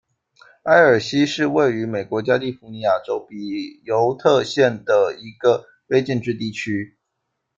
[0.63, 6.97] 埃尔西是位于美国加利福尼亚州比尤特县的一个非建制地区。